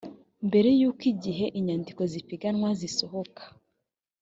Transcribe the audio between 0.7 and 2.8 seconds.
y’uko igihe inyandiko z’ipiganwa